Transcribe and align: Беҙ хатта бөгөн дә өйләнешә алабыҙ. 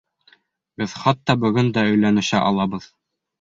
Беҙ 0.81 0.95
хатта 1.01 1.35
бөгөн 1.43 1.69
дә 1.77 1.85
өйләнешә 1.91 2.43
алабыҙ. 2.47 2.89